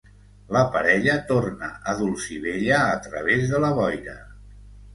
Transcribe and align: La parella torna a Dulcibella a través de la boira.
La 0.55 0.61
parella 0.75 1.17
torna 1.31 1.69
a 1.93 1.95
Dulcibella 2.01 2.81
a 2.97 2.99
través 3.07 3.47
de 3.55 3.63
la 3.67 3.73
boira. 3.83 4.21